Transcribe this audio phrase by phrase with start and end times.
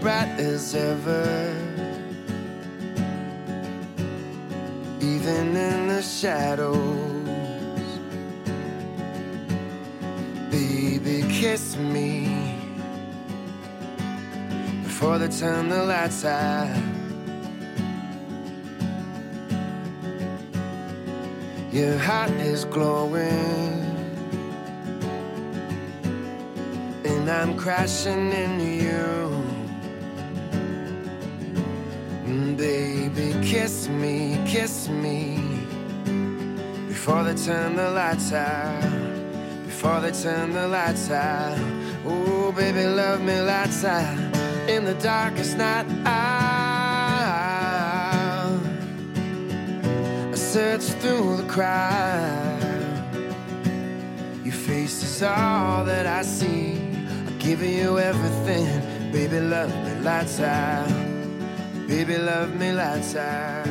[0.00, 1.54] bright as ever.
[5.00, 6.78] Even in the shadows,
[10.50, 12.56] baby, kiss me
[14.84, 16.74] before they turn the lights out.
[21.72, 23.84] Your heart is glowing,
[27.04, 29.29] and I'm crashing into you.
[32.60, 35.38] Baby, kiss me, kiss me
[36.88, 38.82] before they turn the lights out.
[39.64, 41.58] Before they turn the lights out.
[42.04, 44.14] Oh, baby, love me lights out
[44.68, 45.86] in the darkest night.
[46.04, 46.20] Out.
[50.30, 52.60] I search through the crowd.
[54.44, 56.72] Your face is all that I see.
[57.26, 59.10] I give you everything.
[59.12, 61.09] Baby, love me lights out.
[61.90, 63.66] Baby, love me lights out.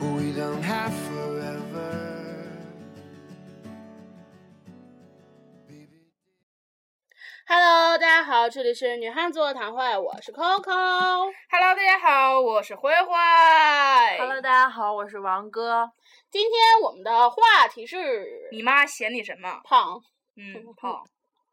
[0.00, 1.90] We don't have forever.
[5.66, 6.12] Baby.
[7.44, 10.62] Hello，大家好，这里是女汉子座谈会，我是 Coco。
[11.50, 13.12] Hello，大家好，我是灰灰。
[14.18, 15.90] Hello，大家好，我是王哥。
[16.30, 19.60] 今天我们的话题是你妈嫌你什么？
[19.64, 20.00] 胖，
[20.36, 21.04] 嗯，胖。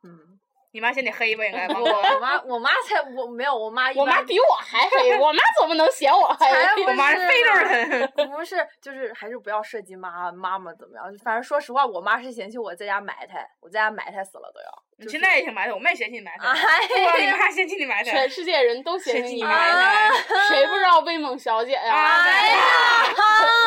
[0.03, 0.39] 嗯，
[0.75, 1.45] 你妈嫌你黑吧？
[1.45, 1.75] 应该吧？
[1.79, 6.83] 我我妈我妈才我没有我妈我妈比我还黑，我妈怎么能嫌我 黑？
[6.83, 8.11] 我妈是是非洲人。
[8.29, 11.05] 不是，就是还是不要涉及妈妈妈怎么样。
[11.23, 14.83] 反正说实话，我妈是嫌弃我在家埋汰，我在家埋汰死了都要。
[14.97, 16.45] 你现在也挺埋汰，我们也嫌弃你埋汰。
[16.49, 20.09] 哎不光你妈嫌弃你埋汰全，世界人都嫌弃你埋汰，
[20.49, 21.93] 谁不知道威猛小姐呀？
[21.93, 22.57] 哎呀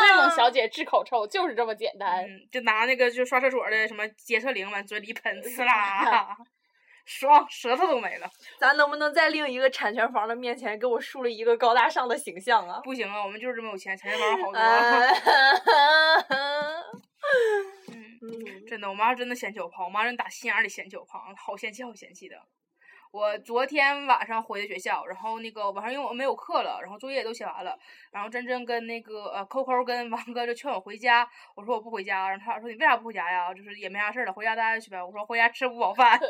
[0.02, 2.22] 威猛小姐治口臭就是这么简单。
[2.24, 6.36] 嗯，就拿那个就刷厕所的什么洁厕灵往嘴里喷，呲啦，
[7.08, 8.30] 爽， 舌头都没了。
[8.60, 12.80] 咱能不能在另一个产权房的面前给我树立一个高大上的形象啊？
[12.84, 14.60] 不行啊，我们就是这么有钱，产权房好多。
[18.68, 22.36] 真的，我妈真的嫌弃我胖，我妈真打心眼里嫌弃我胖，好嫌弃好嫌弃的。
[23.10, 27.74] 我昨天晚上回的学校，然后那个晚上因为我没有课了，然后作业都写完了，
[28.12, 33.54] 然后真真跟那个呃扣扣跟王哥就劝我回家，我说我不回家，然后他俩说你为啥不回家呀？
[33.54, 35.02] 就是也没啥事儿了，回家待着去呗。
[35.02, 36.20] 我说回家吃不饱饭，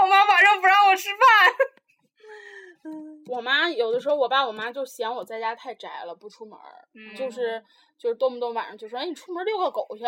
[0.00, 1.18] 我妈晚上不让我吃饭。
[3.28, 6.56] 我妈有的时候，我爸我妈就嫌我在家太宅了，不出门，
[6.94, 7.64] 嗯就是
[7.98, 10.04] 就是动不动晚上就说，哎，你出门遛个狗去。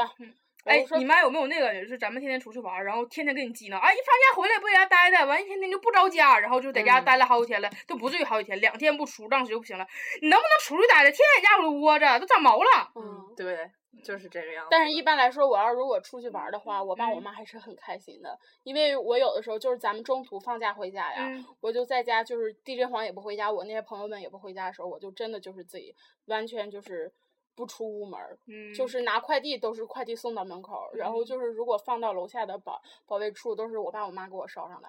[0.68, 3.78] 哎，你妈有没有那个，就是咱们天天出去玩儿，然后天天跟你激呢？
[3.78, 9.86] 哎，一放假回来不在家待待，完一天天就不着家，然后就在家嗯待了好几天了，都不至于好几天，两天不出，当时就不行了。
[10.20, 11.10] 你能不能出去待着？
[11.10, 12.92] 天天在家里窝着，都长毛了。
[12.94, 13.70] 嗯，对，
[14.04, 14.68] 就是这个样子。
[14.70, 25.94] 但是一般来说，我要如果出去玩儿的话，我爸我嗯妈还是很开心的，因为我有的时候就是咱们中途放假回家呀，嗯我就在家，就是 DJ 黄也不回家，我那些朋友们也不回家的时候，我就真的就是自己
[26.26, 27.12] 完全就是
[27.58, 34.88] 不出屋门儿，嗯，就是拿快递都是快递送到门口儿，然后就是如果放到楼下的保保卫处，都是我爸我妈给我捎上来，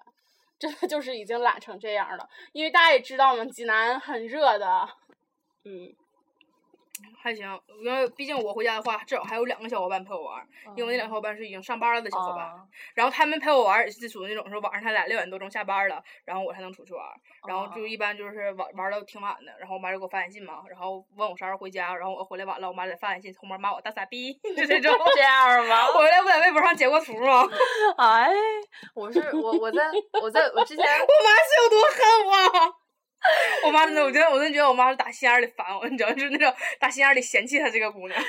[0.59, 2.29] 真的就是已经懒成这样了。
[2.51, 4.87] 因为大家也知道嘛，济南很热的，
[5.63, 5.91] 嗯，
[7.21, 17.13] 还行，因为毕竟我回家的话，至少还有两个小伙伴陪我玩儿，因为那两个小伙伴是已经上班了的小伙伴，啊然后他们陪我玩儿也是属于那种说晚上他俩六点多钟下班了，然后我才能出去玩儿，
[17.47, 24.97] 然后就哦一般就是玩玩到挺晚的，然后我妈就给我发短信嘛，然后问我啥时候回家，然后我回来晚了，我妈再发短信后面骂我大傻逼，就这种。
[25.15, 25.87] 这样吗？
[25.93, 27.41] 我回来不在微博上截过图吗？
[27.97, 28.31] 我哎，
[28.93, 29.83] 我是我我在
[30.21, 32.78] 我在我之前我妈是有多恨我？
[33.65, 38.19] 我妈真的，我觉得我真觉得我妈是打心眼里烦我，你知道，就是那种打心眼里嫌弃她这个姑娘。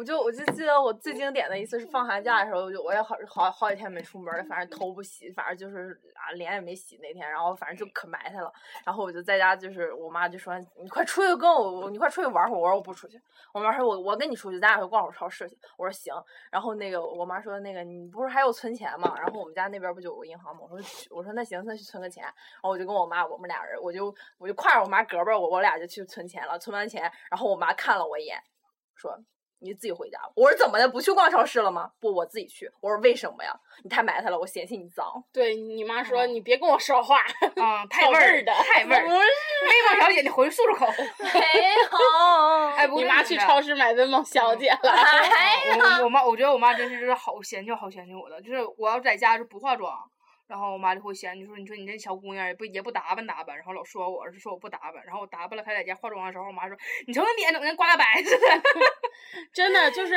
[0.00, 8.50] 我就我就记得我最经典的一次是放寒假的时候，我就我也好好好几天没出门了，反正头不洗，反正就是啊脸也没洗那天，然后反正就可埋汰了。
[8.82, 12.58] 然后我就在家，就是我妈就说你快出去跟我，你快出去玩会儿。
[12.58, 13.20] 我说我不出去。
[13.52, 15.58] 我妈说我我跟你出去，咱俩去逛会儿超市去。
[15.76, 16.14] 我说行。
[16.50, 19.14] 然后那个我妈说那个你不是还有存钱吗？
[19.18, 20.62] 然后我们家那边不就有个银行吗？
[20.62, 22.24] 我说我说那行，那去存个钱。
[22.24, 24.06] 然后我就跟我妈我们俩人，我就
[24.38, 26.58] 我就挎着我妈胳膊，我我俩就去存钱了。
[26.58, 28.42] 存完钱，然后我妈看了我一眼，
[28.94, 29.22] 说。
[29.60, 30.18] 你自己回家。
[30.34, 30.88] 我说怎么的？
[30.88, 31.90] 不去逛超市了吗？
[32.00, 32.70] 不，我自己去。
[32.80, 33.54] 我说为什么呀？
[33.84, 35.22] 你太埋汰了，我嫌弃你脏。
[35.32, 37.20] 对你妈说你别跟我说话，
[37.62, 39.02] 啊，太味儿的太味儿。
[39.04, 40.86] 不是，微萌小姐，你回去漱漱口。
[41.22, 42.68] 没有。
[42.76, 44.90] 哎，不是你妈去超市买威猛小姐了。
[44.90, 49.92] 哎呀，我我妈，我觉得我妈真是就是好嫌弃好嫌弃我的，就是我要在家就不化妆，
[50.50, 56.76] 然后我妈就会嫌，就说你说你这小姑娘也不也不打扮打扮，然后老说我，是说我不打扮，然后我打扮了，她在家化妆的时候，我妈说
[57.06, 58.46] 你瞅那脸整跟刮大白 似的。
[59.52, 60.16] 真的就是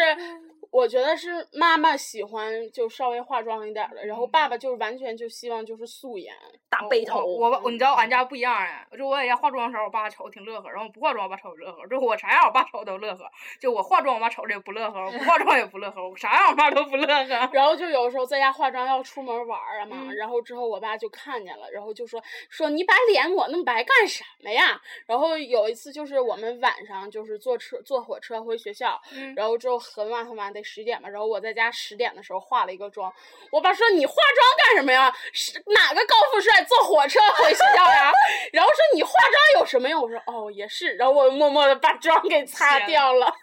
[0.71, 6.33] 我觉得是妈妈喜欢就稍微化妆一点儿的，然后爸爸就是完全就希望就是素颜。
[6.68, 7.24] 大背头。
[7.24, 17.50] 我我你知道俺家不一样啊，就我在家化妆的时候，我爸瞅挺乐呵，然后不化妆我爸瞅乐呵，就我啥样我爸瞅都乐呵，就我化妆我妈瞅着也不乐呵，我不化妆也不乐呵，我啥样我爸都不乐呵。
[17.53, 24.80] 然后就有时候在家化妆要出门玩儿啊嘛，嗯然后之后我爸就看见了，然后就说说你把脸抹那么白干什么呀？
[25.06, 33.14] 然后有一次就是我们晚上就是坐车坐火车回学校，嗯然后之后很晚很晚得十点吧，然后我在家十点的时候化了一个妆，
[33.52, 35.14] 我爸说你化妆干什么呀？
[35.34, 38.10] 是哪个高富帅坐火车回学校呀？
[38.54, 40.02] 然后说你化妆有什么用？
[40.02, 43.34] 我说哦也是，然后我默默的把妆给擦掉了。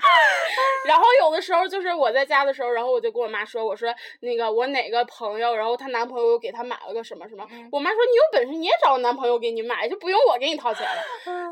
[0.86, 11.02] 然后有的时候就是我在家的时候，然后我就跟我妈说，我说那个我哪个朋友，然后她男朋友给她买了个什么什么，嗯我妈说你有本事你也找个男朋友给你买，就不用我给你掏钱了。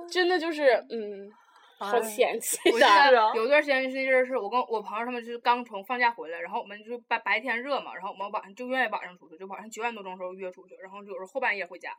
[0.09, 1.31] 真的就是嗯，
[1.79, 3.13] 好哎嫌弃我记的。
[3.13, 11.97] 得有一段时间是那阵儿是我跟我朋友他们就是刚从放假回来，然后我们就是白白天热嘛，然后我们晚上就愿意晚上出去，就晚上九点多钟的时候约出去，然后有时候后半夜回家。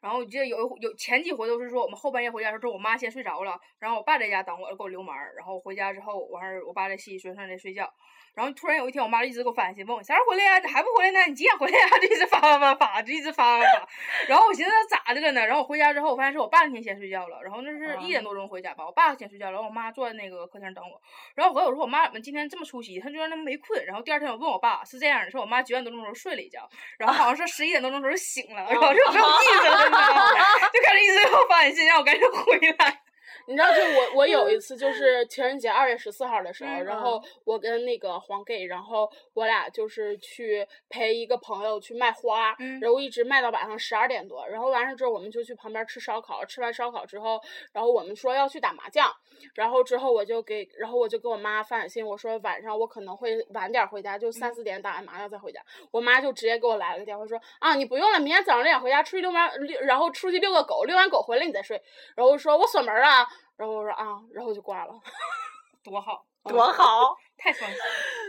[0.00, 7.88] 然后我记得有有前几回都是说我们后半夜回家的时候，我妈先睡着了，然后我爸在家等我给我留门儿，然后回家之后完事儿我爸在洗洗睡上在睡觉。
[8.34, 11.26] 然后突然有一天，我妈就一直给我发短信，问我啥时候回来呀、咋还不回来呢？
[11.28, 13.88] 你几点回来呀、 就一直发发发发，就一直发发发。
[14.26, 15.46] 然后我寻思咋的了呢？
[15.46, 21.00] 然后我回家之后，我发现是我爸那天先睡觉了，然后那是一点多钟回家吧，我爸先睡觉了，然后我妈坐在那个客厅等我。
[21.34, 22.98] 然后我回来我说我妈怎么今天这么出息？
[22.98, 23.84] 她居然那么没困。
[23.84, 26.66] 然后第二天我问我爸是这样的，说我妈九点多钟的时候睡了一觉，
[26.98, 29.90] 然后好像说十一点多钟的时候醒了，然后就没有意思了？
[30.72, 33.02] 就开始一直给我发短信让我赶紧回来。
[33.46, 42.78] 你知道，就我我有一次就是情人节二月十四号的时候，嗯然后我跟那个黄 gay，然后我俩就是去陪一个朋友去卖花，嗯。
[42.80, 47.40] 然后一直卖到晚上十二点多，然后完事之后我们就去旁边吃烧烤，吃完烧烤之后，
[47.72, 49.12] 然后我们说要去打麻将，
[49.54, 55.60] 然后之后我就给，然后我就给我妈发短信，我说晚上我可能会晚点回家，就三四点打完麻将再回家，
[55.90, 61.80] 我妈就直接给我来了个电话说啊你不用了，明天早上六点回家出去遛弯，遛然后出去遛个狗，遛完狗回来你再睡，
[62.16, 63.26] 然后说我锁门了。
[63.56, 64.94] 然后我说啊，然后我就挂了。
[65.82, 67.16] 多好，多好！
[67.36, 67.84] 太双喜了。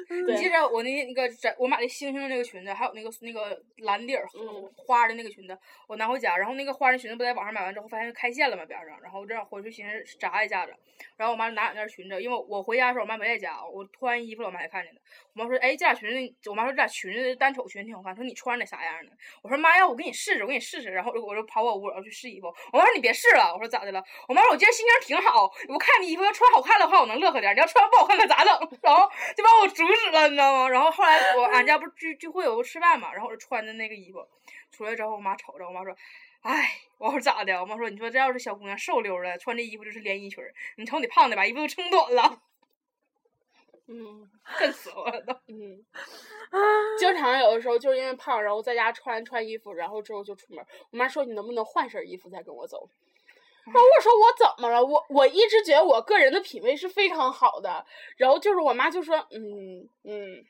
[0.28, 5.58] 你记着我那那个在我买的星星的那个裙子，还有那个那个蓝底儿嗯花的那个裙子，
[5.88, 10.74] 我拿回家，然后那个花的裙子不在网上买完之后，发现开线了嘛边上，然后我正好回去寻思扎一下子，
[11.16, 15.02] 然后我妈就拿两件裙子，因为我回家的时候我妈没在家，我脱完衣服了我妈还看见的，
[15.36, 19.12] 我妈说哎这俩裙子，我妈说这俩裙子单瞅裙挺好看，说你穿着啥样的？
[19.42, 24.04] 我说妈呀我给你试试，我给你试试，然后我就跑我屋然后去试衣服，我妈说你别试了，我说咋的了？
[24.28, 28.54] 我妈说我今天心情挺好，我看你衣服要穿好看的话我能乐呵点儿，你要穿不好看可咋整？
[28.94, 30.70] 然后就把我阻止了，你知道吗？
[30.70, 34.28] 然后后来我俺家不是聚聚会有个吃饭嘛，然后我就穿着那个衣服
[34.72, 35.96] 出来之后，我妈瞅着，我妈说。
[36.44, 37.58] 哎，我说咋的？
[37.62, 42.42] 我妈说，你说这要是小姑娘瘦溜的，穿这衣服就是连衣裙儿，你瞅你胖的把衣服都撑短了，
[43.88, 45.32] 嗯恨死我了都。
[45.48, 45.82] 嗯，
[47.00, 50.66] 经常有的时候就是因为胖，然后在家穿穿衣服，然后之后就出门。
[50.92, 52.90] 我妈说你能不能换身衣服再跟我走？
[53.66, 54.84] 然后我说我怎么了？
[54.84, 57.86] 我我一直觉得我个人的品味是非常好的。
[58.18, 60.46] 然后就是我妈就说嗯嗯。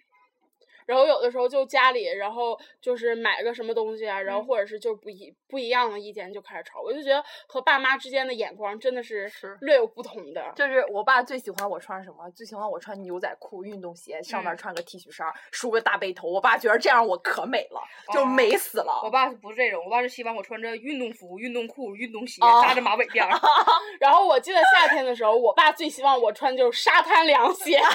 [0.85, 10.51] 然后有的时候就家里，然后就是买个什么东西啊，然后嗯或者是就不一不一样的意见就开始吵，我就觉得和爸妈之间的眼光真的是是略有不同的。
[10.56, 12.29] 就是我爸最喜欢我穿什么？
[12.31, 16.27] 最喜欢我穿牛仔裤、运动鞋，上面嗯穿个 T 恤衫儿，梳个大背头。
[16.27, 17.81] 我爸觉得这样我可美了，
[18.13, 19.01] 就哦美死了。
[19.03, 19.84] 我爸是不是这种？
[19.86, 23.39] 我爸是希望我穿着运动服、运动裤、运动鞋，哦扎着马尾辫儿。
[24.00, 27.93] 然后我记得夏天的时候，我爸最希望我穿就是沙滩凉鞋， 我就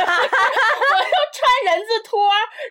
[1.32, 2.28] 穿人字拖，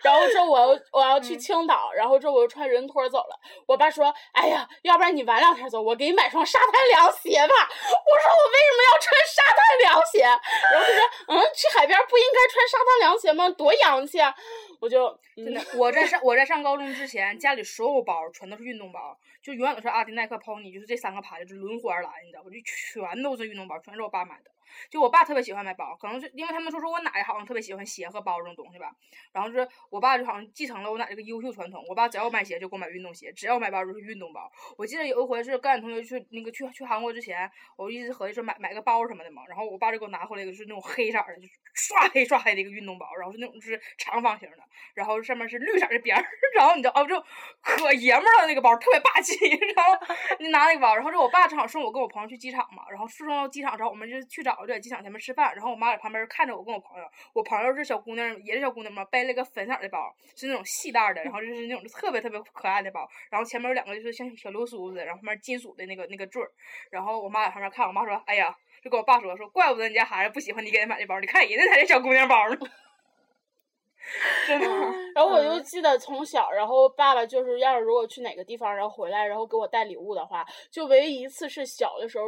[0.08, 3.38] 然后说我要我要去嗯青岛，然后之后我就穿人拖走了。
[3.66, 10.22] 我爸说：“哎呀，要不然你晚两天走，我给你买双沙滩凉鞋吧。”我说：“我为什么要穿沙滩凉鞋？”
[10.72, 13.50] 然后他说：“嗯，去海边不应该穿沙滩凉鞋吗？
[13.50, 14.34] 多洋气啊！”
[14.80, 22.48] 我就真的嗯，我在上我在上高中之前，家里所有包全都是运动包，就永远都是阿迪、耐克、Pony，就是这三个牌子就轮换而来，你知道吧？
[22.48, 24.50] 就全都是运动包，全是我爸买的。
[24.90, 28.90] 就我爸特别喜欢买包，可能是因为他们说说我奶好像特别喜欢鞋和包这种东西吧。
[29.32, 34.50] 然后就是我爸就好像继承了我奶这个优秀传统，我爸只要买鞋就给我买运动鞋，只要买包就是运动包。
[34.76, 44.56] 我记得有一回是跟俺同学去那个去去韩国之前，我一直合计说买买个包什么的嘛，然后我爸就给我拿回来一个是那种黑色的，就是刷黑刷黑的一个运动包，然后是那种是长方形的，
[44.94, 46.24] 然后上面是绿色的边儿，
[46.56, 47.22] 然后你知道哦，就
[47.60, 49.34] 可爷们儿了那个包，特别霸气。
[49.76, 66.50] 然后你拿那个包，然后这我爸正好送我跟我朋友去机场嘛，然后送到机场之后，我们就去找就在机场前面吃饭，然后我妈在旁边看着我跟我朋友，我朋友是小姑娘，也是小姑娘嘛，背了个粉色的包，是那种细带的，然后就是那种特别特别可爱的包，然后前面有两个就是像小流苏似的，然后后面金属的那个那个坠儿，
[66.90, 68.54] 然后我妈在旁边看，我妈说，哎呀。
[68.80, 72.56] 就跟我爸说说，怪不得你家孩子不喜欢你给他买这包，你看人家才是小姑娘包呢。
[74.46, 74.66] 真的。
[75.16, 82.24] 然后我嗯就记得从小，然后爸爸就是要是如果去哪个地方，然后回来，然后给我带礼物的话，就唯一一次是小的时候。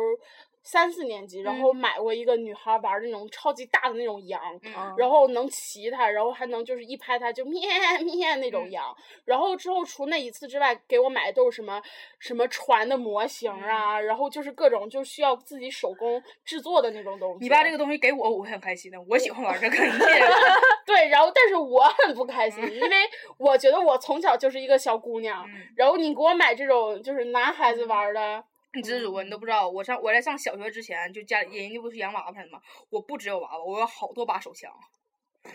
[0.62, 7.60] 三四年级，然后买过一个女孩玩的那种超级大的那种羊，嗯然后能骑它，然后还能就是一拍它就咩
[8.04, 8.96] 咩那种嗯羊。
[9.24, 11.80] 然后之后除那一次之外，给我买的都是什么
[12.18, 17.38] 什么船的模型嗯啊，然后就是各种就需要自己手工制作的那种东西。
[17.44, 19.00] 你把这个东西给我，我会很开心的。
[19.08, 19.76] 我喜欢玩这个，
[20.84, 22.96] 对，然后但是我很不开心，因为
[23.38, 29.68] 我觉得我从小就是一个小姑娘，嗯然后你给我买这种就是男孩子玩儿的，你知足，你都不知道。
[29.68, 32.60] 我上我在上小学之前，就家里人家不是养娃娃的吗？
[32.88, 34.72] 我不只有娃娃，我有好多把手枪，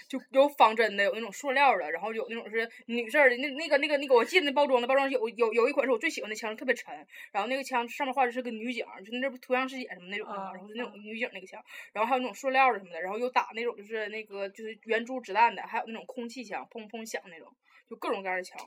[0.09, 3.37] 就有仿真的，有那种塑料的，然后有那种是女士的。
[3.37, 6.93] 那那个那个那个，我记得那包装的包装有有有一款是我最喜欢的枪，特别沉，
[7.31, 17.47] 然后那个枪上面画的是个女警，就那不图像师姐什么那种的嘛，啊然后是那种女警那个枪，然后还有那种塑料的什么的，然后有打那种就是那个就是圆珠子弹的，还有那种空气枪，砰砰响那种，
[17.89, 18.59] 就各种各样的枪，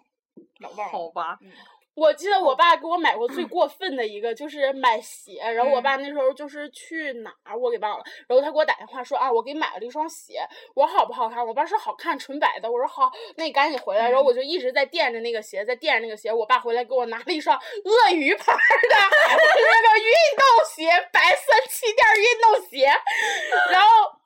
[0.60, 0.92] 老棒了。
[0.92, 1.52] 好吧，嗯
[1.98, 5.40] 我记得我爸给我买过最过分的一个，就是买鞋。
[5.52, 11.44] 然后我嗯爸那时候就是去哪儿我给忘了，然后他给我打电话说啊，我给你买了一双鞋，我说好不好看？
[11.44, 12.70] 我爸说好看，纯白的。
[12.70, 14.08] 我说好，那你赶紧回来。
[14.08, 16.32] 然后我就一直在垫着那个鞋，在垫着那个鞋。
[16.32, 18.96] 我爸回来给我拿了一双鳄鱼牌儿的
[19.28, 22.86] 那个运动鞋，白色气垫运动鞋。
[23.72, 24.17] 然后，嗯，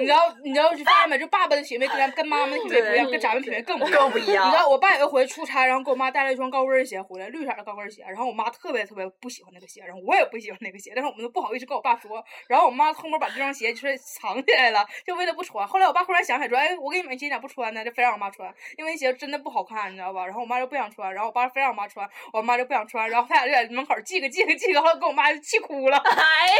[0.00, 1.18] 你知道，你知道，就发现没？
[1.18, 4.00] 就爸爸的品味跟咱跟妈妈的品味不一样，跟咱们品味更不一样。
[4.00, 15.66] 更不一样你知道，我爸有一回出差，然后给我妈带了一双高跟鞋回来，绿色的高跟鞋，然后我妈特别特别不喜欢那个鞋，然后我也不喜欢那个鞋，但是我们都不好意思跟我爸说，然后我妈偷摸把这双鞋就是藏起来了，就为了不穿。
[15.66, 17.84] 后来我爸忽然想起来说，哎，我给你买鞋，你咋不穿呢？
[17.84, 20.24] 就非让我妈穿，因为那鞋真的不好看，你知道吧？
[20.26, 25.96] 然后我妈就不想穿，然后我爸非让我妈穿，我妈就不想穿，然后他俩就在门口系个系个系个，后来给我妈就气哭了。
[26.04, 26.56] 哎呀，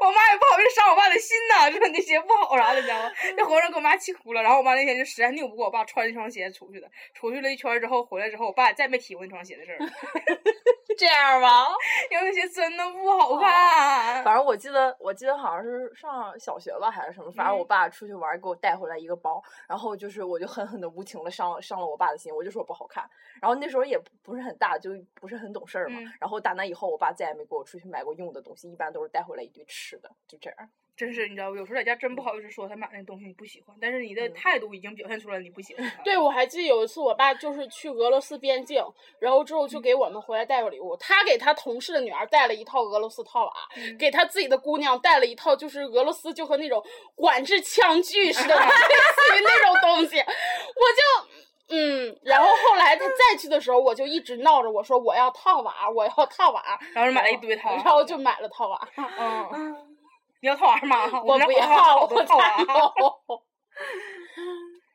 [0.00, 3.10] 我妈也不好意思伤我爸的心呐， 就说你鞋不好啥的，你知道吗？
[3.36, 4.42] 那活让给我妈气哭了。
[4.42, 9.78] 然后我妈那天就实在拗不过我爸穿那双鞋出去的，出去了一圈之后回来之后，我爸再没提过那双鞋的事儿，
[10.98, 11.66] 这样吧。
[12.10, 14.22] 因为那鞋真的不好看。
[14.24, 23.08] 反正我记得，我记得好像是上小学吧，还是什么，反正我嗯爸出去玩给我带回来一个包，然后就是我就狠狠的无情的伤伤了我爸的心，我就说不好看。
[23.40, 25.98] 然后那时候也不不是很大，就不是很懂事儿嘛。
[26.00, 30.68] 嗯然后打那以后，我爸再也没给我出去买过用的东西，一般都是带回来一堆吃的，就这样。
[30.96, 35.92] 真是，你知道，有时候在家真不好意思说他买那东西你不喜欢，但是你的嗯态度已经表现出来你不喜欢。
[36.02, 38.82] 对，我还记得有一次，我爸就是去俄罗斯边境，
[39.18, 40.96] 然后之后嗯就给我们回来带个礼物。
[40.96, 46.82] 他给他同事的女儿带了一套俄罗斯套娃，嗯给他自己的姑娘带了一套，就是俄罗斯就和那种
[47.14, 50.18] 管制枪具似的， 类似于那种东西。
[50.18, 51.30] 我就。
[51.68, 56.62] 嗯，然后后来他再去的时候，我就一直闹着我说我要套娃，我要套娃，
[56.94, 58.88] 然后就买了一堆套娃然后就买了套娃。
[58.96, 59.76] 嗯，
[60.40, 61.06] 你要套娃吗？
[61.22, 62.56] 我不要，我不套娃。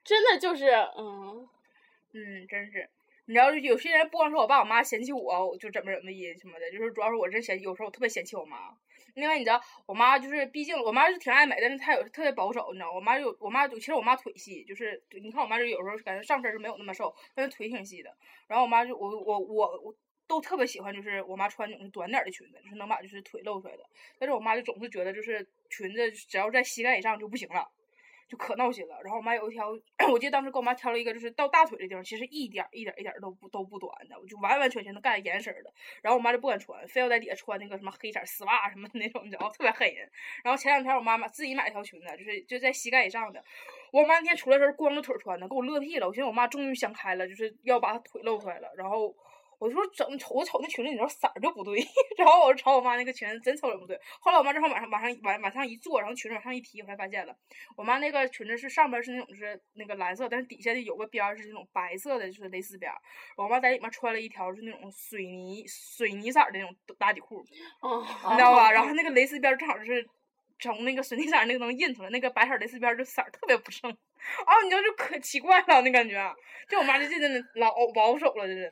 [0.04, 1.48] 真的就是，嗯，
[2.14, 2.90] 嗯，真是。
[3.26, 8.58] 你知道，有些人不光是我爸我妈嫌弃我，我就怎么怎么的什么的，就是主要是我真嫌，有时候我特别嫌弃我妈。
[9.14, 18.12] 另外你知道，我妈就是，毕竟我妈是挺爱美，但是她有特别保守，你知道，我妈有我妈有，其实我妈腿细，就是你看我妈就有时候感觉上身是没有那么瘦，但是腿挺细的。
[18.48, 19.96] 然后我妈就我我我我
[20.32, 23.84] 都特别喜欢，就是我妈穿那种短点儿的裙子，就是能把就是腿露出来的。
[24.18, 27.70] 但是我妈就总是觉得就是裙子只要在膝盖以上就不行了。
[28.30, 28.98] 就可闹心了。
[29.04, 29.68] 然后我妈有一条，
[30.10, 35.74] 我记得当时给我妈挑了一个，就是到大腿的地方，其实一点儿一点儿一点儿都不都不短的，我就完完全全能盖严实的。
[36.02, 39.50] 然后我妈就不敢穿，非要在底下穿那个什么黑色丝袜什么的那种，你知道？
[39.50, 40.10] 特别黑人。
[40.46, 43.44] 然后前两天我妈妈自己买了条裙子，就是就在膝盖以上的。
[43.92, 46.08] 我妈那天出来时候光着腿穿的，给我乐屁了。
[46.08, 48.72] 我寻思我妈终于想开了，就是要把腿露出来了。
[48.78, 49.14] 然后
[49.62, 51.78] 我就说整，我瞅那裙子，你知道色儿就不对。
[52.18, 53.96] 然后我就瞅我妈那个裙子，真瞅着不对。
[54.20, 57.36] 后来我妈正好往上往上往往上一坐，然后裙子往上一提，我才发现了，
[57.78, 62.98] 我妈那个裙子是上边是那种是那个蓝色，但是底下有个边儿是那种白色的，就是蕾丝边儿。
[63.38, 67.46] 我妈在里面穿了一条是那种水泥水泥色儿的那种打底裤，
[67.84, 68.02] 嗯，
[68.32, 68.72] 你知道吧？
[68.72, 70.04] 然后那个蕾丝边儿正好是
[70.60, 73.92] 从那个水泥色儿那个能印出来，那个白色蕾丝边儿就色儿特别不正。
[73.92, 76.18] 啊， 你知道就可奇怪了，那感觉。
[76.18, 76.34] 啊
[76.70, 78.72] 就我妈就真的老保守了，就真的。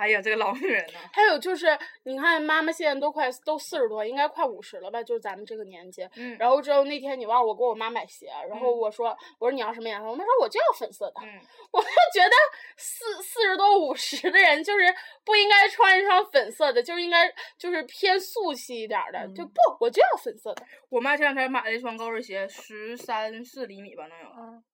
[0.00, 1.66] 哎呀，这个老女人呢、还有就是，
[2.04, 5.02] 你看妈妈现在都快都四十多，应该快五十了吧？
[5.02, 6.08] 就是咱们这个年纪。
[6.16, 10.06] 嗯然后之后那天你忘了我给我妈买鞋，然后嗯我说我说你要什么颜色？
[10.08, 11.20] 我妈说我就要粉色的。
[11.22, 11.40] 嗯，
[11.70, 12.34] 我就觉得
[12.78, 14.86] 四四十多五十的人就是
[15.24, 20.64] 不应该穿一双粉色的，就是应该就是偏素气一点儿的，就嗯不我就要粉色的。
[20.88, 24.64] 我妈前两天买了一双高跟鞋，十三四厘米吧，能有，嗯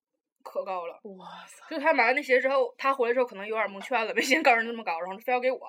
[0.47, 0.99] 可高了。
[1.17, 1.75] 哇塞！
[1.75, 5.59] 就他买完那鞋之后，他回来之后可能有点蒙圈了，没见高人那么高，然后非要给我。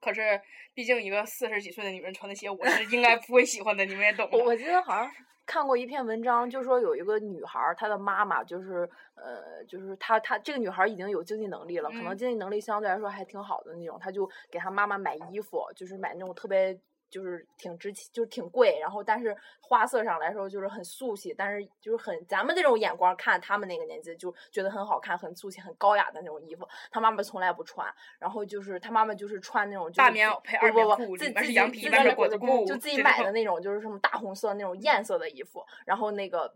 [0.00, 0.40] 可是
[0.74, 4.28] 毕竟一个四十几岁的女人穿的鞋，我是应该不会喜欢的，你们也懂。
[4.32, 5.10] 我我记得好像
[5.46, 16.78] 看过一篇文章，就说有一个女孩儿，她的妈妈就是呃，就是她她这个女孩儿已经有经济能力了，可能嗯经济能力相对来说还挺好的那种，她就给她妈妈买衣服，就是买那种特别。
[17.10, 35.64] 就是挺值钱，就是挺贵，然后但是花色上来说就是很素气，但是就是很咱们这种眼光看他们那个年纪就觉得很好看、很素气、很高雅的那种衣服，他妈妈从来不穿，然后就是他妈妈就是穿那种就是大棉袄配二棉裤，自己自羊皮外面己裹着布，就自己买的那种，就是什么大红色那种艳色的衣服。
[35.84, 36.52] 然后那个，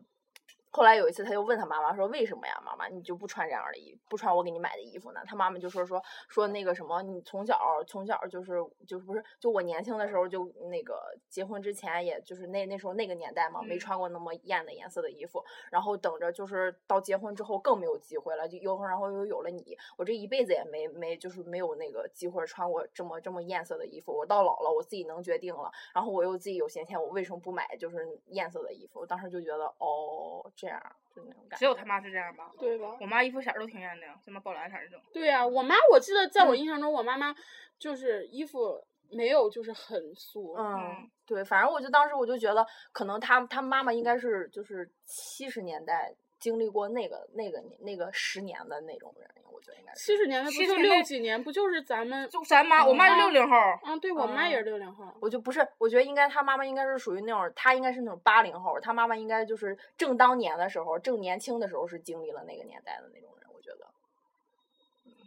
[0.76, 8.54] 后来有一次，他就问他妈妈说：“为什么呀，妈妈，你就不穿这样的衣，不穿我给你买的衣服呢？”他妈妈就说说说那个什么，你从小从小就是
[8.84, 24.12] 就是不是就我年轻的时候就那个结婚之前，也就是那那时候那个年代嘛，没嗯穿过那么艳的颜色的衣服，然后等着就是到结婚之后更没有机会了，就又然后又有了你，我这一辈子也没没就是没有那个机会穿过这么这么艳色的衣服。
[24.12, 28.98] 我到老了，我自己能决定了，然后我又自己有闲钱，我为什么不买就是艳色的衣服？
[28.98, 30.80] 我当时就觉得哦，这样
[31.14, 31.56] 就那种感觉。
[31.58, 32.50] 只有他妈是这样吧？
[32.58, 32.96] 对吧？
[33.00, 35.00] 我妈衣服色儿都挺艳的，什么宝蓝色儿这种。
[35.12, 37.34] 对呀、我妈我记得在嗯我印象中，我妈妈
[37.78, 38.82] 就是衣服
[39.14, 50.00] 没有就是很素，嗯，对，反正我就当时我就觉得，可能他他妈妈应该是就是七十年代经历过那个那个那个十年的那种人，我觉得应该是。
[50.00, 52.28] 七十年代不70就六几年，不就是咱们？
[52.28, 55.04] 就咱妈，我妈是嗯六零后儿，啊，对我妈也嗯是六零后。
[55.20, 63.43] 我就不是，我觉得应该他妈妈应该是属于那种，他应该是那种八零后，他妈妈应该就是正当年的时候，正年轻的时候是经历了那个年代的那种人。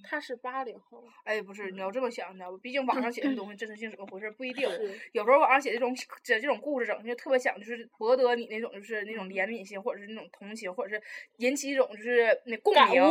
[0.07, 2.57] 她是八零后，哎，不是，你要这么想，你知道吧？
[2.61, 4.67] 毕竟网上写的东西真实性怎么回事儿不一定。
[5.11, 11.01] 有时候网上写这种写这种故事，整就特别想就是博得你那种就是那种怜悯心，或者是那种同情，或者是
[11.37, 13.01] 引起一种就是那共鸣。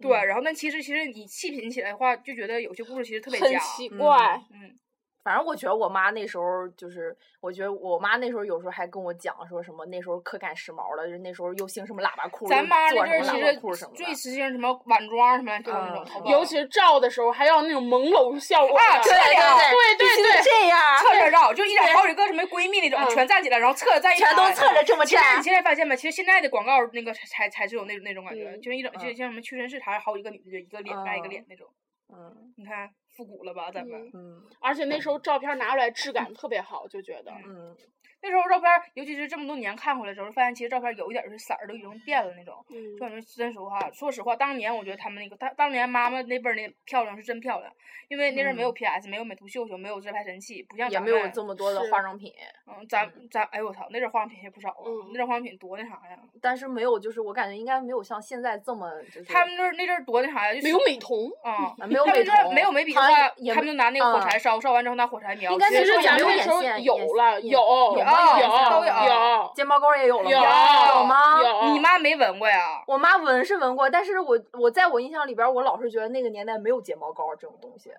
[0.00, 3.46] 对，然后但其实其实你细品起来的话，就觉得有些故事其实特别假。
[3.46, 4.40] 很奇嗯怪。
[4.52, 4.78] 嗯，
[5.26, 13.60] 反正我觉得我妈那时候就是，我觉得我妈那时候有时候还跟我讲说什么那时候可赶时髦了，就是那时候又兴什么喇叭裤，咱妈那阵儿其实。
[13.96, 25.42] 最时兴什么晚装什么就是那种嗯，尤其是照的时候，还要那种朦胧效果的啊对对对对这样，侧着照，就一两好几个什么闺蜜那种嗯全站起来，然后侧着站一排全都侧着这么其实站你。
[25.42, 25.96] 现在发现没？
[25.96, 31.66] 其实现在的广告那个才才才是有那种那种感觉，嗯就是一种就嗯像什么屈臣氏，它好几个女的，就一个脸挨一个嗯脸那种。
[32.14, 34.00] 嗯你看复古了吧，咱们。
[34.08, 37.76] 嗯嗯而且那时候照片拿出来质感特别好，就觉得嗯，
[38.22, 42.54] 那时候照片，尤其是这么多年看回来之后，发现其实照片有一点儿是色儿都已经变了那种。
[42.70, 47.72] 嗯就感觉真实话，说实话，当年我觉得他们那个当当年妈妈那辈儿那漂亮是真漂亮，
[48.08, 52.32] 因为那阵儿没有嗯 PS，没有美图秀秀，没有自拍神器，不像也没有咱们这么多的化妆品，
[52.66, 56.18] 嗯，咱咱哎呦我操，那阵儿化妆品也不少啊，嗯那阵儿化妆品多那啥呀？
[56.40, 59.24] 但是没有，就是我感觉应该没有像现在这么就是。
[59.24, 60.54] 他们那阵儿那阵儿多那啥呀？
[60.54, 61.30] 就没有美瞳。
[61.42, 65.52] 啊，啊没有他们美瞳那阵儿没有眉笔的话，他们就拿那个火嗯柴烧，烧完之后拿火柴描。
[65.52, 70.88] 应该其实那时候也没有咱们那时候有了，有吗有都有有睫毛膏也有了有吗？
[70.88, 71.42] 有吗？
[71.42, 72.82] 有你妈没闻过呀？
[72.86, 77.92] 我妈闻是闻过，但是我我在我印象里边，我老是觉得那个年代没有睫毛膏这种东西。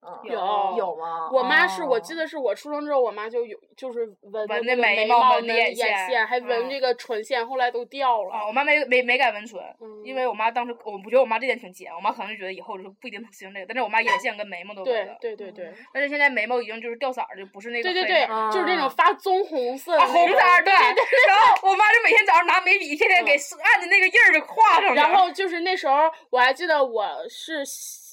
[0.00, 1.28] 嗯，有有吗？
[1.32, 8.32] 我妈是我记哦得是我出生之后，我妈就有就是纹纹那眉毛纹的眼眼线还纹嗯这个唇线，后来都掉了。
[8.32, 21.04] 啊，我妈没没没敢纹唇，嗯因为我妈当时我不觉得我妈这点挺尖，我妈可能就觉得以后就是不一定能实行这个，但是我妈眼线跟眉毛都纹对了，对对对但是现在眉毛已经就是掉色儿，就不是那个对对对黑，就是那种啊发棕红色红色儿，对对对。
[21.28, 24.94] 然后我妈就每天早上拿眉笔，天天给按的那个印儿就画上去。
[24.94, 27.64] 然后就是那时候我还记得我是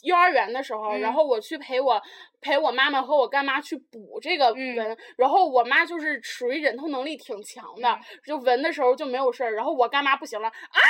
[0.05, 2.01] 幼儿园的时候，然嗯后我去陪我
[2.41, 10.81] 陪我妈妈和我干妈去补这个嗯纹，然后我妈就是属于忍痛能力挺强的，嗯就纹的时候就没有事儿，然后我干妈不行了，嗷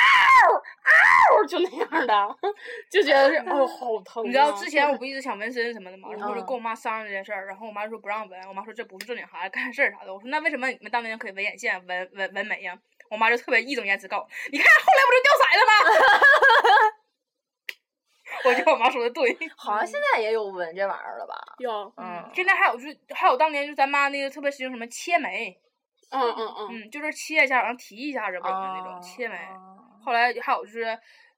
[1.40, 2.36] 嗷就那样的，
[2.90, 4.26] 就觉得是哦好 疼、啊。
[4.26, 10.12] 你知道之前我不一直想纹身什么的嘛，然后我就嗯跟我妈商量这件事儿，然后我妈说不让纹，我妈说这不是正经孩子干事儿啥的。
[10.12, 12.76] 我说那为什么你们当年可以纹眼线、纹纹纹眉呀？
[13.08, 16.90] 我妈就特别义正言辞告诉我，你看后来不就掉色了吗？
[18.44, 19.36] 我觉得我妈说的对。
[19.56, 21.34] 好像现在也有纹这玩意儿了吧？
[21.58, 25.58] 有，嗯，现在还有就是还有当年就咱妈那个特别实行什么切眉，
[26.10, 29.34] 嗯嗯嗯，嗯，就是切一下然后提一下子纹的那种啊切眉。
[29.36, 30.96] 啊后来还有就是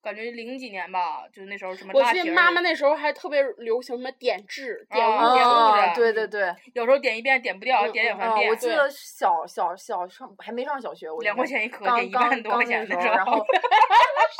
[0.09, 8.47] 感觉零几年吧，就那时候什么我记得妈妈那时候还特别流行什么点痣、点啊雾、点雾啊，的，对对对，有时候点一遍点不掉，嗯点两三啊，遍。
[8.47, 13.45] 对我记得小小小上还没上小学，我两块钱一颗，刚点一万多块钱的时候，然 后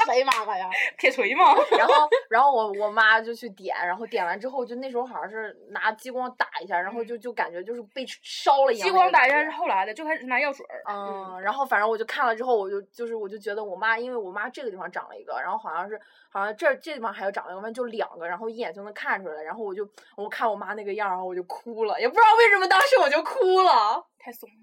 [0.07, 0.71] 谁妈妈呀？
[0.99, 1.55] 铁锤吗。
[1.77, 8.89] 然后 然后我我妈就去点，然后点完之后就那时候好像是拿激光打一下，然后就就感觉就是被烧了一样。
[8.89, 9.51] 激光打一下是。
[9.59, 10.65] 后来的，就开始拿药水。
[10.89, 19.43] 嗯，然后反正我就看了之后，我就就是我就觉得我妈，因为我妈这个地方长了一个，然后后好像是好像这这地方还有长了一个弯，就两个，然后一眼就能看出来。
[19.43, 24.07] 然后我就我看我妈那个样儿，然后我就哭了，也不知道为什么当时我就哭了。
[24.19, 24.55] 太怂了。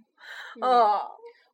[0.62, 1.00] 嗯，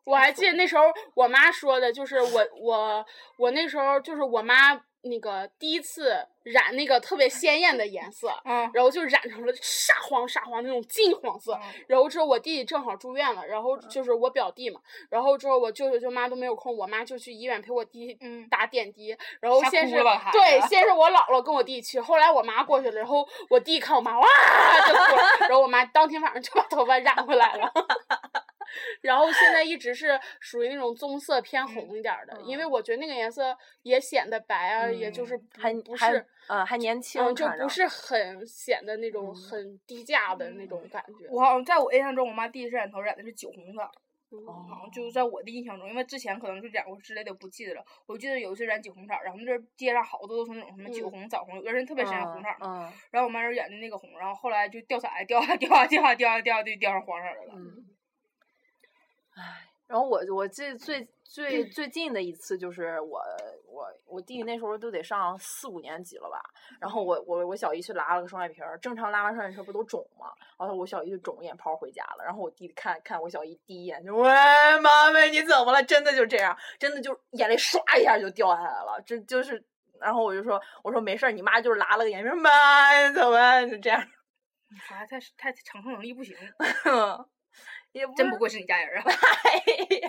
[0.04, 3.06] 我还记得那时候我妈说的，就是我我
[3.38, 11.54] 我那时候就是我妈那个第一次染那个特别鲜艳的颜色，嗯然后就染成了沙黄沙黄那种金黄色。
[11.54, 19.96] 嗯然后之后我弟弟正好住院了，然后就是我表弟嘛，然后之后我舅舅舅妈都没有空，我妈就去医院陪我弟嗯打点滴，然后先是
[20.32, 24.28] 对，先是我姥姥跟我弟去，后来我妈过去了，然后我弟看我妈哇
[24.88, 27.72] 就哭了，然后我妈当天晚上就把头发染回来了。
[29.02, 41.28] 然后现在一直是属于那种棕色偏红一点儿的，因为我觉得那个颜色也显得白啊，也就是嗯还不还是，嗯还年轻嗯，就不是很显得那种嗯很低价的那种感觉。
[41.30, 43.82] 我好像在我印象中，我妈第一次染头染的是酒红色，
[44.32, 47.84] 嗯好像就是在我的印象中，因为之前可能是染过之类的，不记得了。
[48.06, 52.88] 我记得有一次染酒红色儿，然后那街上好多都是那种什么酒嗯红、枣红，有的人特别喜欢红色儿嘛。
[52.88, 57.54] 嗯然后我妈就染的那个红，然后后来就掉色儿，掉啊掉啊掉啊掉啊掉啊就掉上黄色了。
[57.54, 57.86] 嗯，
[59.36, 63.22] 唉，然后我我最最最最近的一次就是我
[63.66, 66.42] 我我弟那时候都得上四五年级了吧，
[66.80, 70.28] 然后我我我小姨去拉了个双眼皮儿，正常拉完双眼皮儿不都肿吗？
[70.60, 74.30] 然后我小姨就肿眼泡回家了，然后我弟弟看看我小姨第一眼就喂
[74.82, 75.82] 妈妈你怎么了？
[75.84, 79.64] 真的就这样，真的就眼泪唰一下就掉下来了，这就是。
[80.00, 84.02] 然后我就说，我说没事儿，你妈就是拉了个眼皮儿，妈你怎么就这样？
[84.72, 86.36] 你孩子太太承受能力不行，
[87.92, 89.12] 也不真不愧是你家人啊！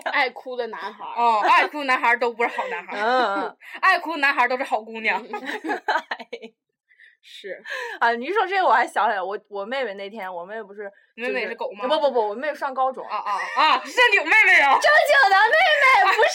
[0.11, 3.57] 爱哭的男孩儿，哦，爱哭男孩儿都不是好男孩儿，嗯。
[3.81, 5.21] 爱哭男孩儿都是好姑娘。
[7.25, 7.61] 是
[7.99, 13.05] 啊，你一说这个，我还想起来，我我妹妹那天，我妹妹不是，你妹妹是狗吗不不不，我妹妹上高中。
[13.07, 13.81] 啊啊啊！
[13.85, 14.73] 是正经妹妹啊！
[14.73, 16.33] 正经的妹妹，不是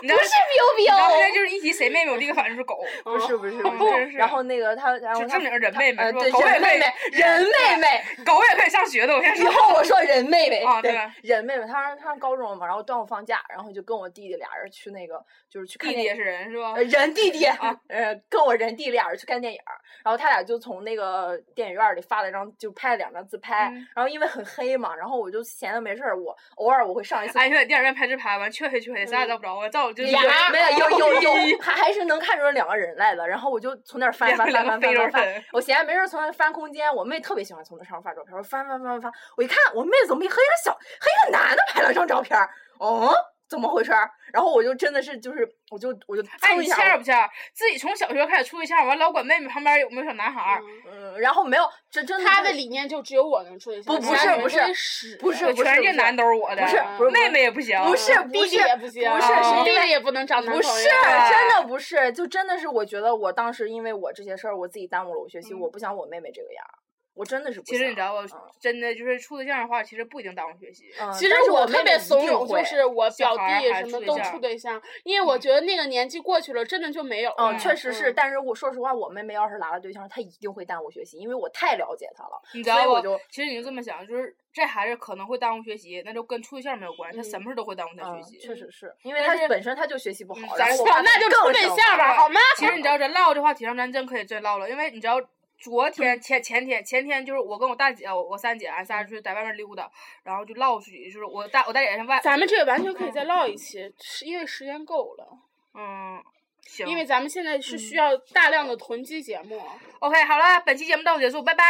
[0.00, 2.78] 不是 biu 你知道现在就是一提谁妹妹，我第一个反应是狗。
[3.04, 8.04] 不是不是嗯不是然后那个他，然后她是正经人妹妹狗也妹妹人妹妹。
[8.24, 9.54] 狗也可以上学的，我先说以。
[9.54, 16.82] 后我说人妹妹，对啊对人妹妹，她上她上高中了嘛，然后端午放假，然后就跟我弟弟俩人去那个，就是去看电影弟弟也是人是吧呃？
[16.84, 17.44] 人弟弟，
[17.88, 19.60] 呃，跟我人弟俩人去看电影，
[20.02, 30.18] 然后他俩就从那个电影院里发了一张，就拍了两张自拍，嗯然后因为很黑嘛，然后我就闲的没事儿，我偶尔我会上一次哎，你说在电影院拍这拍完，黢黑黢黑，啥也照不着啊，照就是有
[30.52, 33.26] 没有有有有，还还是能看出来两个人来的。
[33.26, 42.48] 然后我就从那儿翻翻翻翻翻翻翻，我闲着没事儿从那儿翻空间，我妹特别喜欢从那上面发照片，我翻翻翻翻翻，我一看我妹怎么和一个小和一个男的拍了张照片儿，
[42.78, 43.12] 哦，
[43.48, 44.10] 怎么回事儿？
[44.32, 47.28] 然后我就真的是就是我就我就哎，你蹭一下，欠儿不欠儿？
[47.52, 66.74] 自己从小学开始处对象，完老管妹妹旁边有没有小男孩儿，嗯，然后没有，这真的他的理念就只有我能处理不不其他人都是不是不是不是全世界不是男都是我的，不是不是妹妹也不行，不是弟弟也不行，不是是弟弟也不能找男不是，真的不是，就真的是我觉得我当时因为我这些事儿，我自己耽误了我学习，嗯我不想我妹妹这个样儿，
[67.14, 68.26] 我真的是不其实你知道吧，
[68.60, 70.84] 真的就是处对象的话，其实不一定耽误学习。
[71.00, 82.40] 嗯其实我特别怂恿，就是我表弟什么都处对象因为我觉得那个年纪过去了，真的就没有确实是，嗯但是我说实话，我妹妹要是拿了对象，她一定会耽误学习，因为我太了解她了。
[82.52, 88.38] 你知道我就其实你就这么想，就是这孩子可能会耽误学习，那就跟处对象没有关系，他嗯什么事都会耽误他嗯学，习。
[88.38, 92.40] 确实是因为他本身他就学习不好咱说后我那就处对象吧，好吗？
[92.56, 95.20] 其实你知道，这唠这话题上，咱真可以真唠了，因为你知道。
[95.58, 99.90] 昨天前前天前天就是我跟我大姐我我三姐俺仨出去在外面溜达，
[100.22, 105.38] 然后就唠出去，就是我大我大姐在外，咱们这个完全可以再唠一期，是因为时间够了。
[105.74, 106.22] 嗯
[106.66, 109.62] 行，因为咱们现在是需要大量的囤积节目。
[110.00, 111.64] OK 好了，本期节目到此结束，拜拜，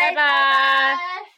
[0.00, 1.33] 拜拜。